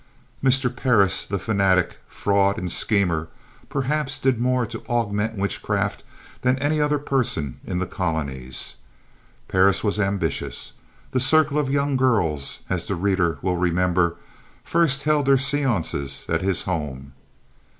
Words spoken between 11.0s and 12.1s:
The circle of young